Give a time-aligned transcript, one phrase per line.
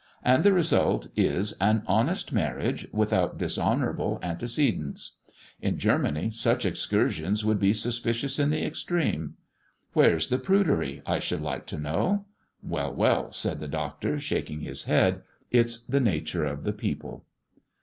[0.23, 5.19] And the result is, an honest marriage, without dishonourable antecedents.
[5.61, 9.35] In Germany, such excursions would be suspicious in the extreme.
[9.93, 12.25] Where's the prudery, I should like to know."
[12.63, 17.27] "Well, well," said the Doctor, shaking his head, "it's the nature of the people."